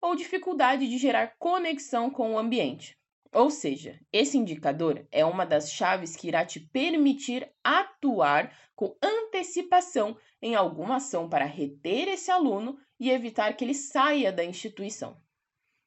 ou 0.00 0.16
dificuldade 0.16 0.88
de 0.88 0.96
gerar 0.96 1.34
conexão 1.38 2.08
com 2.08 2.32
o 2.32 2.38
ambiente. 2.38 2.96
Ou 3.36 3.50
seja, 3.50 4.00
esse 4.10 4.38
indicador 4.38 5.06
é 5.12 5.22
uma 5.22 5.44
das 5.44 5.70
chaves 5.70 6.16
que 6.16 6.26
irá 6.26 6.42
te 6.42 6.58
permitir 6.58 7.46
atuar 7.62 8.50
com 8.74 8.96
antecipação 9.02 10.16
em 10.40 10.54
alguma 10.54 10.96
ação 10.96 11.28
para 11.28 11.44
reter 11.44 12.08
esse 12.08 12.30
aluno 12.30 12.78
e 12.98 13.10
evitar 13.10 13.54
que 13.54 13.62
ele 13.62 13.74
saia 13.74 14.32
da 14.32 14.42
instituição. 14.42 15.20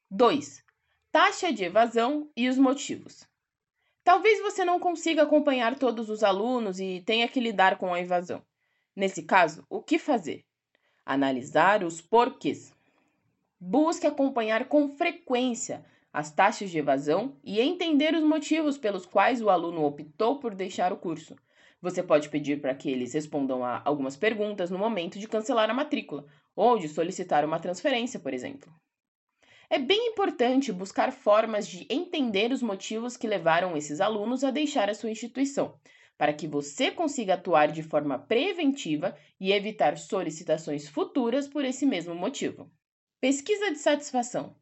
2. 0.08 0.62
Taxa 1.10 1.52
de 1.52 1.64
evasão 1.64 2.30
e 2.36 2.48
os 2.48 2.56
motivos. 2.56 3.26
Talvez 4.04 4.40
você 4.40 4.64
não 4.64 4.78
consiga 4.78 5.24
acompanhar 5.24 5.76
todos 5.76 6.08
os 6.08 6.22
alunos 6.22 6.78
e 6.78 7.02
tenha 7.04 7.26
que 7.26 7.40
lidar 7.40 7.78
com 7.78 7.92
a 7.92 8.00
evasão. 8.00 8.46
Nesse 8.94 9.24
caso, 9.24 9.66
o 9.68 9.82
que 9.82 9.98
fazer? 9.98 10.44
Analisar 11.04 11.82
os 11.82 12.00
porquês. 12.00 12.72
Busque 13.58 14.06
acompanhar 14.06 14.68
com 14.68 14.88
frequência 14.88 15.84
as 16.12 16.32
taxas 16.32 16.70
de 16.70 16.78
evasão 16.78 17.36
e 17.44 17.60
entender 17.60 18.14
os 18.14 18.22
motivos 18.22 18.76
pelos 18.76 19.06
quais 19.06 19.40
o 19.40 19.50
aluno 19.50 19.84
optou 19.84 20.38
por 20.38 20.54
deixar 20.54 20.92
o 20.92 20.96
curso. 20.96 21.36
Você 21.80 22.02
pode 22.02 22.28
pedir 22.28 22.60
para 22.60 22.74
que 22.74 22.90
eles 22.90 23.14
respondam 23.14 23.64
a 23.64 23.80
algumas 23.84 24.16
perguntas 24.16 24.70
no 24.70 24.78
momento 24.78 25.18
de 25.18 25.28
cancelar 25.28 25.70
a 25.70 25.74
matrícula 25.74 26.26
ou 26.54 26.78
de 26.78 26.88
solicitar 26.88 27.44
uma 27.44 27.60
transferência, 27.60 28.20
por 28.20 28.34
exemplo. 28.34 28.70
É 29.70 29.78
bem 29.78 30.08
importante 30.08 30.72
buscar 30.72 31.12
formas 31.12 31.66
de 31.66 31.86
entender 31.88 32.50
os 32.50 32.60
motivos 32.60 33.16
que 33.16 33.28
levaram 33.28 33.76
esses 33.76 34.00
alunos 34.00 34.42
a 34.42 34.50
deixar 34.50 34.90
a 34.90 34.94
sua 34.94 35.10
instituição, 35.10 35.78
para 36.18 36.34
que 36.34 36.46
você 36.46 36.90
consiga 36.90 37.34
atuar 37.34 37.70
de 37.70 37.82
forma 37.82 38.18
preventiva 38.18 39.16
e 39.38 39.52
evitar 39.52 39.96
solicitações 39.96 40.88
futuras 40.88 41.46
por 41.48 41.64
esse 41.64 41.86
mesmo 41.86 42.14
motivo. 42.14 42.70
Pesquisa 43.20 43.70
de 43.70 43.78
satisfação. 43.78 44.56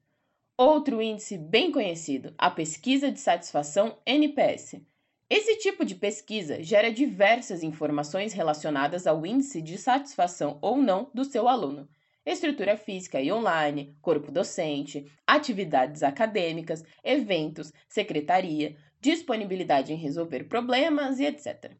Outro 0.61 1.01
índice 1.01 1.39
bem 1.39 1.71
conhecido, 1.71 2.35
a 2.37 2.51
pesquisa 2.51 3.13
de 3.13 3.21
satisfação 3.21 3.97
NPS. 4.05 4.83
Esse 5.31 5.55
tipo 5.59 5.85
de 5.85 5.95
pesquisa 5.95 6.61
gera 6.65 6.91
diversas 6.91 7.63
informações 7.63 8.33
relacionadas 8.33 9.07
ao 9.07 9.25
índice 9.25 9.63
de 9.63 9.79
satisfação 9.79 10.59
ou 10.61 10.77
não 10.77 11.13
do 11.15 11.25
seu 11.25 11.47
aluno. 11.47 11.89
Estrutura 12.27 12.77
física 12.77 13.21
e 13.21 13.31
online, 13.31 13.97
corpo 14.03 14.33
docente, 14.33 15.07
atividades 15.25 16.03
acadêmicas, 16.03 16.83
eventos, 17.05 17.73
secretaria, 17.89 18.75
disponibilidade 19.01 19.93
em 19.93 19.97
resolver 19.97 20.49
problemas 20.49 21.21
e 21.21 21.27
etc. 21.27 21.71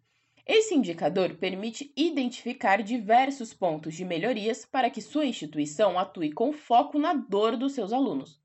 Esse 0.47 0.77
indicador 0.77 1.35
permite 1.35 1.93
identificar 1.97 2.81
diversos 2.81 3.53
pontos 3.53 3.97
de 3.97 4.05
melhorias 4.05 4.65
para 4.65 4.89
que 4.89 5.03
sua 5.03 5.27
instituição 5.27 5.99
atue 5.99 6.31
com 6.31 6.53
foco 6.53 6.97
na 6.97 7.13
dor 7.13 7.57
dos 7.57 7.73
seus 7.73 7.93
alunos. 7.93 8.39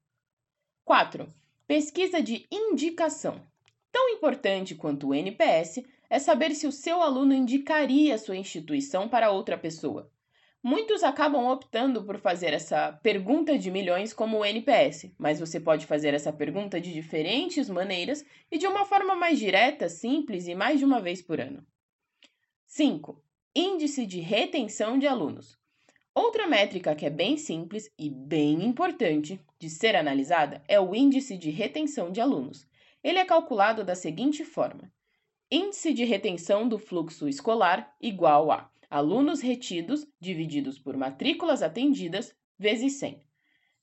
4. 0.86 1.30
Pesquisa 1.66 2.22
de 2.22 2.46
indicação. 2.52 3.42
Tão 3.90 4.10
importante 4.10 4.76
quanto 4.76 5.08
o 5.08 5.14
NPS 5.14 5.82
é 6.10 6.20
saber 6.20 6.54
se 6.54 6.68
o 6.68 6.74
seu 6.74 7.02
aluno 7.02 7.34
indicaria 7.34 8.18
sua 8.18 8.36
instituição 8.36 9.08
para 9.08 9.32
outra 9.32 9.58
pessoa. 9.58 10.12
Muitos 10.62 11.02
acabam 11.02 11.48
optando 11.48 12.04
por 12.04 12.20
fazer 12.20 12.54
essa 12.54 12.92
pergunta 13.02 13.58
de 13.58 13.72
milhões 13.72 14.12
como 14.12 14.40
o 14.40 14.46
NPS, 14.46 15.14
mas 15.18 15.40
você 15.40 15.58
pode 15.58 15.86
fazer 15.86 16.14
essa 16.14 16.34
pergunta 16.34 16.82
de 16.82 16.92
diferentes 16.92 17.70
maneiras 17.70 18.26
e 18.52 18.58
de 18.58 18.68
uma 18.68 18.84
forma 18.84 19.16
mais 19.16 19.40
direta, 19.40 19.88
simples 19.88 20.48
e 20.48 20.56
mais 20.56 20.80
de 20.80 20.86
uma 20.86 21.00
vez 21.00 21.22
por 21.22 21.40
ano. 21.40 21.66
5. 22.66 23.24
Índice 23.56 24.06
de 24.06 24.20
retenção 24.20 25.00
de 25.00 25.08
alunos. 25.08 25.58
Outra 26.16 26.46
métrica 26.46 26.94
que 26.94 27.08
é 27.08 27.10
bem 27.10 27.38
simples 27.38 27.92
e 27.98 28.08
bem 28.08 28.64
importante 28.64 29.42
de 29.58 29.68
ser 29.68 29.96
analisada 29.96 30.64
é 30.68 30.80
o 30.80 30.94
índice 30.94 31.36
de 31.36 31.50
retenção 31.50 32.12
de 32.12 32.22
alunos. 32.22 32.68
Ele 33.04 33.18
é 33.18 33.26
calculado 33.26 33.84
da 33.84 33.96
seguinte 33.96 34.46
forma: 34.46 34.94
índice 35.50 35.92
de 35.92 36.04
retenção 36.04 36.68
do 36.68 36.78
fluxo 36.78 37.28
escolar 37.28 37.96
igual 38.00 38.52
a 38.52 38.70
alunos 38.92 39.42
retidos 39.42 40.06
divididos 40.20 40.78
por 40.78 40.96
matrículas 40.96 41.64
atendidas 41.64 42.36
vezes 42.60 42.94
100. 42.94 43.20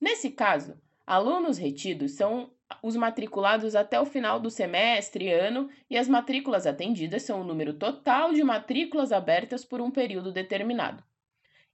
Nesse 0.01 0.31
caso, 0.31 0.81
alunos 1.05 1.59
retidos 1.59 2.13
são 2.13 2.53
os 2.81 2.95
matriculados 2.95 3.75
até 3.75 4.01
o 4.01 4.07
final 4.07 4.39
do 4.39 4.51
semestre, 4.51 5.33
ano, 5.33 5.69
e 5.91 5.99
as 5.99 6.07
matrículas 6.07 6.65
atendidas 6.65 7.25
são 7.25 7.41
o 7.41 7.45
número 7.45 7.75
total 7.75 8.33
de 8.33 8.45
matrículas 8.45 9.11
abertas 9.11 9.65
por 9.65 9.81
um 9.81 9.91
período 9.91 10.31
determinado. 10.31 11.03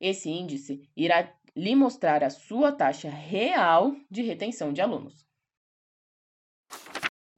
Esse 0.01 0.29
índice 0.29 0.89
irá 0.97 1.33
lhe 1.55 1.75
mostrar 1.75 2.23
a 2.23 2.31
sua 2.31 2.71
taxa 2.71 3.09
real 3.09 3.97
de 4.11 4.23
retenção 4.23 4.73
de 4.73 4.81
alunos. 4.83 5.27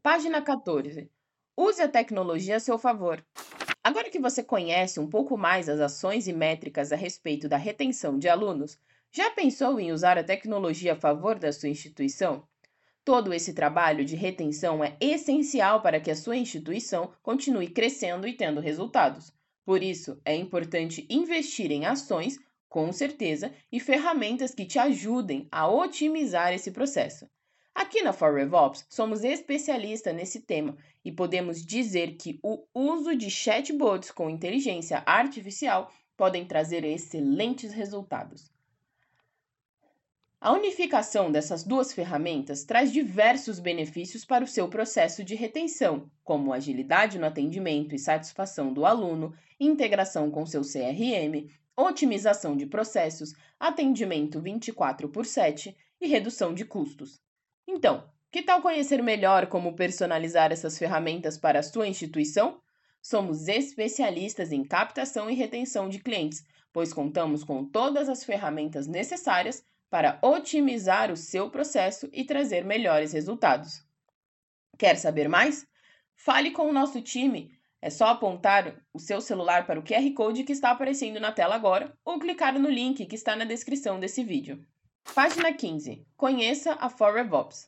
Página 0.02 0.42
14. 0.42 1.10
Use 1.56 1.82
a 1.82 1.88
tecnologia 1.88 2.56
a 2.56 2.60
seu 2.60 2.78
favor. 2.78 3.24
Agora 3.82 4.10
que 4.10 4.18
você 4.18 4.42
conhece 4.42 4.98
um 4.98 5.08
pouco 5.08 5.36
mais 5.36 5.68
as 5.68 5.80
ações 5.80 6.26
e 6.26 6.32
métricas 6.32 6.92
a 6.92 6.96
respeito 6.96 7.48
da 7.48 7.56
retenção 7.56 8.18
de 8.18 8.28
alunos, 8.28 8.78
já 9.10 9.30
pensou 9.30 9.78
em 9.80 9.92
usar 9.92 10.18
a 10.18 10.24
tecnologia 10.24 10.92
a 10.92 10.96
favor 10.96 11.38
da 11.38 11.52
sua 11.52 11.68
instituição? 11.68 12.46
Todo 13.04 13.32
esse 13.32 13.54
trabalho 13.54 14.04
de 14.04 14.16
retenção 14.16 14.84
é 14.84 14.96
essencial 15.00 15.80
para 15.80 15.98
que 15.98 16.10
a 16.10 16.16
sua 16.16 16.36
instituição 16.36 17.10
continue 17.22 17.68
crescendo 17.68 18.26
e 18.28 18.34
tendo 18.34 18.60
resultados. 18.60 19.32
Por 19.64 19.82
isso, 19.82 20.20
é 20.24 20.36
importante 20.36 21.06
investir 21.08 21.70
em 21.70 21.86
ações, 21.86 22.38
com 22.68 22.92
certeza, 22.92 23.52
e 23.72 23.80
ferramentas 23.80 24.54
que 24.54 24.66
te 24.66 24.78
ajudem 24.78 25.48
a 25.50 25.68
otimizar 25.68 26.52
esse 26.52 26.70
processo. 26.70 27.28
Aqui 27.74 28.02
na 28.02 28.12
ForRevOps, 28.12 28.84
somos 28.88 29.22
especialistas 29.22 30.14
nesse 30.14 30.40
tema 30.40 30.76
e 31.04 31.12
podemos 31.12 31.64
dizer 31.64 32.16
que 32.16 32.38
o 32.42 32.64
uso 32.74 33.14
de 33.14 33.30
chatbots 33.30 34.10
com 34.10 34.28
inteligência 34.28 35.02
artificial 35.06 35.90
podem 36.16 36.44
trazer 36.44 36.84
excelentes 36.84 37.72
resultados. 37.72 38.50
A 40.40 40.52
unificação 40.52 41.32
dessas 41.32 41.64
duas 41.64 41.92
ferramentas 41.92 42.62
traz 42.64 42.92
diversos 42.92 43.58
benefícios 43.58 44.24
para 44.24 44.44
o 44.44 44.48
seu 44.48 44.68
processo 44.68 45.24
de 45.24 45.34
retenção, 45.34 46.08
como 46.22 46.52
agilidade 46.52 47.18
no 47.18 47.26
atendimento 47.26 47.94
e 47.94 47.98
satisfação 47.98 48.72
do 48.72 48.86
aluno, 48.86 49.34
integração 49.58 50.30
com 50.30 50.46
seu 50.46 50.62
CRM, 50.62 51.48
otimização 51.80 52.56
de 52.56 52.66
processos, 52.66 53.32
atendimento 53.58 54.40
24 54.40 55.08
por 55.08 55.24
7 55.24 55.76
e 56.00 56.08
redução 56.08 56.52
de 56.52 56.64
custos. 56.64 57.20
Então, 57.68 58.10
que 58.32 58.42
tal 58.42 58.60
conhecer 58.60 59.00
melhor 59.00 59.46
como 59.46 59.76
personalizar 59.76 60.50
essas 60.50 60.76
ferramentas 60.76 61.38
para 61.38 61.60
a 61.60 61.62
sua 61.62 61.86
instituição? 61.86 62.60
Somos 63.00 63.46
especialistas 63.46 64.50
em 64.50 64.64
captação 64.64 65.30
e 65.30 65.34
retenção 65.34 65.88
de 65.88 66.00
clientes, 66.00 66.44
pois 66.72 66.92
contamos 66.92 67.44
com 67.44 67.64
todas 67.64 68.08
as 68.08 68.24
ferramentas 68.24 68.88
necessárias 68.88 69.64
para 69.88 70.18
otimizar 70.20 71.12
o 71.12 71.16
seu 71.16 71.48
processo 71.48 72.08
e 72.12 72.24
trazer 72.24 72.64
melhores 72.64 73.12
resultados. 73.12 73.82
Quer 74.76 74.96
saber 74.96 75.28
mais? 75.28 75.66
Fale 76.16 76.50
com 76.50 76.68
o 76.68 76.72
nosso 76.72 77.00
time. 77.00 77.57
É 77.80 77.90
só 77.90 78.06
apontar 78.06 78.74
o 78.92 78.98
seu 78.98 79.20
celular 79.20 79.66
para 79.66 79.78
o 79.78 79.82
QR 79.82 80.12
Code 80.14 80.42
que 80.42 80.52
está 80.52 80.70
aparecendo 80.70 81.20
na 81.20 81.30
tela 81.30 81.54
agora 81.54 81.96
ou 82.04 82.18
clicar 82.18 82.58
no 82.58 82.68
link 82.68 83.06
que 83.06 83.14
está 83.14 83.36
na 83.36 83.44
descrição 83.44 84.00
desse 84.00 84.24
vídeo. 84.24 84.64
Página 85.14 85.52
15. 85.52 86.04
Conheça 86.16 86.72
a 86.80 86.90
ForRevOps. 86.90 87.66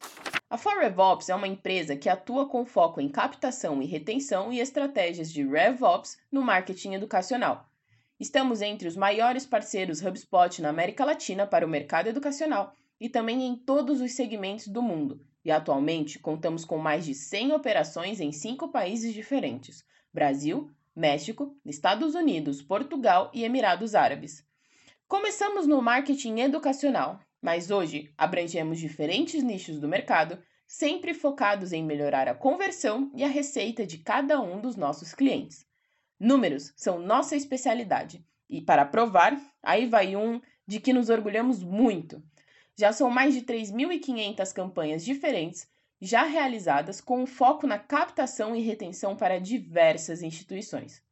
A 0.51 0.59
ForRevOps 0.59 1.29
é 1.29 1.35
uma 1.35 1.47
empresa 1.47 1.97
que 1.97 2.09
atua 2.09 2.49
com 2.49 2.67
foco 2.67 3.01
em 3.01 3.09
captação 3.09 3.81
e 3.81 3.87
retenção 3.87 4.53
e 4.53 4.59
estratégias 4.59 5.33
de 5.33 5.47
RevOps 5.47 6.19
no 6.31 6.43
marketing 6.43 6.95
educacional. 6.95 7.71
Estamos 8.19 8.61
entre 8.61 8.89
os 8.89 8.97
maiores 8.97 9.47
parceiros 9.47 10.03
HubSpot 10.03 10.61
na 10.61 10.71
América 10.71 11.05
Latina 11.05 11.47
para 11.47 11.65
o 11.65 11.69
mercado 11.71 12.09
educacional 12.09 12.75
e 13.01 13.09
também 13.09 13.47
em 13.47 13.57
todos 13.57 14.01
os 14.01 14.13
segmentos 14.13 14.67
do 14.67 14.83
mundo. 14.83 15.25
E 15.45 15.51
atualmente 15.51 16.19
contamos 16.19 16.65
com 16.65 16.77
mais 16.77 17.07
de 17.07 17.15
100 17.15 17.53
operações 17.53 18.21
em 18.21 18.31
cinco 18.31 18.69
países 18.69 19.15
diferentes: 19.15 19.85
Brasil, 20.13 20.71
México, 20.95 21.57
Estados 21.65 22.15
Unidos, 22.15 22.61
Portugal 22.61 23.31
e 23.33 23.45
Emirados 23.45 23.95
Árabes. 23.95 24.45
Começamos 25.07 25.67
no 25.67 25.81
marketing 25.81 26.41
educacional, 26.41 27.21
mas 27.41 27.71
hoje 27.71 28.13
abrangemos 28.19 28.79
diferentes 28.79 29.43
nichos 29.43 29.79
do 29.79 29.89
mercado, 29.89 30.39
sempre 30.67 31.15
focados 31.15 31.73
em 31.73 31.85
melhorar 31.85 32.29
a 32.29 32.35
conversão 32.35 33.11
e 33.15 33.25
a 33.25 33.29
receita 33.29 33.87
de 33.87 33.99
cada 33.99 34.41
um 34.41 34.61
dos 34.61 34.77
nossos 34.77 35.15
clientes. 35.15 35.67
Números 36.19 36.73
são 36.77 36.99
nossa 36.99 37.35
especialidade. 37.35 38.25
E 38.49 38.61
para 38.61 38.85
provar, 38.85 39.41
aí 39.63 39.87
vai 39.87 40.17
um 40.17 40.41
de 40.67 40.81
que 40.81 40.93
nos 40.93 41.09
orgulhamos 41.09 41.63
muito. 41.63 42.23
Já 42.77 42.93
são 42.93 43.11
mais 43.11 43.35
de 43.35 43.43
3.500 43.43 44.53
campanhas 44.53 45.05
diferentes 45.05 45.69
já 46.01 46.25
realizadas 46.25 47.01
com 47.01 47.27
foco 47.27 47.67
na 47.67 47.79
captação 47.79 48.57
e 48.57 48.63
retenção 48.63 49.15
para 49.15 49.39
diversas 49.39 50.23
instituições. 50.23 51.03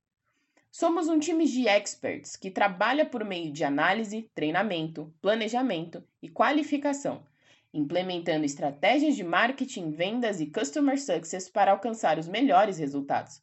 Somos 0.71 1.09
um 1.09 1.19
time 1.19 1.47
de 1.47 1.67
experts 1.69 2.37
que 2.37 2.51
trabalha 2.51 3.05
por 3.05 3.25
meio 3.25 3.53
de 3.53 3.65
análise, 3.65 4.31
treinamento, 4.35 5.13
planejamento 5.21 6.05
e 6.23 6.29
qualificação, 6.29 7.27
implementando 7.73 8.45
estratégias 8.45 9.17
de 9.17 9.25
marketing, 9.25 9.91
vendas 9.91 10.41
e 10.41 10.47
customer 10.47 11.01
success 11.01 11.49
para 11.49 11.73
alcançar 11.73 12.19
os 12.19 12.29
melhores 12.29 12.79
resultados. 12.79 13.43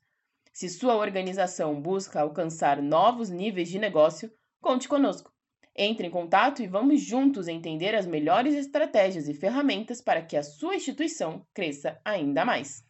Se 0.54 0.70
sua 0.70 0.96
organização 0.96 1.82
busca 1.82 2.22
alcançar 2.22 2.82
novos 2.82 3.30
níveis 3.30 3.70
de 3.70 3.78
negócio, 3.78 4.32
conte 4.62 4.88
conosco. 4.88 5.35
Entre 5.76 6.08
em 6.08 6.10
contato 6.10 6.64
e 6.64 6.68
vamos 6.68 7.02
juntos 7.02 7.50
entender 7.50 7.94
as 7.94 8.06
melhores 8.06 8.56
estratégias 8.56 9.28
e 9.28 9.34
ferramentas 9.34 10.00
para 10.00 10.22
que 10.22 10.38
a 10.38 10.44
sua 10.44 10.76
instituição 10.76 11.46
cresça 11.54 12.00
ainda 12.06 12.46
mais. 12.46 12.86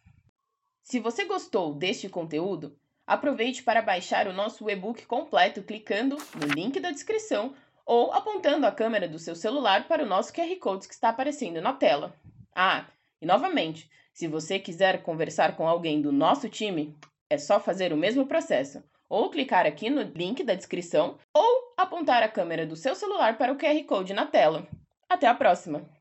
Se 0.84 1.00
você 1.00 1.24
gostou 1.24 1.74
deste 1.74 2.08
conteúdo, 2.08 2.78
aproveite 3.04 3.64
para 3.64 3.82
baixar 3.82 4.28
o 4.28 4.32
nosso 4.32 4.70
e-book 4.70 5.04
completo 5.04 5.64
clicando 5.64 6.16
no 6.36 6.46
link 6.46 6.78
da 6.78 6.92
descrição 6.92 7.54
ou 7.84 8.12
apontando 8.12 8.66
a 8.66 8.72
câmera 8.72 9.08
do 9.08 9.18
seu 9.18 9.34
celular 9.34 9.88
para 9.88 10.04
o 10.04 10.06
nosso 10.06 10.32
QR 10.32 10.56
Code 10.60 10.86
que 10.86 10.94
está 10.94 11.08
aparecendo 11.08 11.60
na 11.60 11.72
tela. 11.72 12.14
Ah, 12.54 12.86
e 13.20 13.26
novamente, 13.26 13.90
se 14.12 14.28
você 14.28 14.60
quiser 14.60 15.02
conversar 15.02 15.56
com 15.56 15.68
alguém 15.68 16.00
do 16.00 16.12
nosso 16.12 16.48
time, 16.48 16.96
é 17.28 17.36
só 17.36 17.58
fazer 17.58 17.92
o 17.92 17.96
mesmo 17.96 18.26
processo, 18.26 18.82
ou 19.08 19.28
clicar 19.28 19.66
aqui 19.66 19.90
no 19.90 20.02
link 20.02 20.44
da 20.44 20.54
descrição, 20.54 21.18
ou 21.34 21.65
apontar 21.76 22.22
a 22.22 22.28
câmera 22.28 22.66
do 22.66 22.74
seu 22.74 22.94
celular 22.94 23.36
para 23.36 23.52
o 23.52 23.58
QR 23.58 23.84
Code 23.84 24.14
na 24.14 24.26
tela. 24.26 24.66
Até 25.08 25.26
a 25.26 25.34
próxima! 25.34 25.95